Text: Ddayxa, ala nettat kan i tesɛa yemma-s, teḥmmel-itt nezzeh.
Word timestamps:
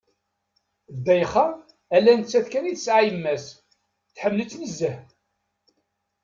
Ddayxa, 0.95 1.45
ala 1.95 2.13
nettat 2.19 2.47
kan 2.51 2.69
i 2.71 2.73
tesɛa 2.75 3.01
yemma-s, 3.07 3.45
teḥmmel-itt 4.13 4.57
nezzeh. 4.61 4.97